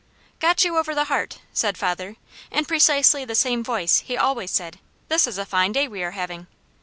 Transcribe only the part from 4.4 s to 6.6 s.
said, "This is a fine day we are having."